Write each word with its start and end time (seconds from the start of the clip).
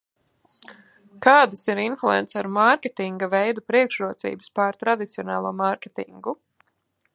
Kādas 1.25 1.61
ir 1.73 1.81
influenceru 1.83 2.51
mārketinga 2.55 3.29
veida 3.35 3.65
priekšrocības 3.73 4.51
pār 4.61 4.81
tradicionālo 4.85 5.55
mārketingu? 5.63 6.37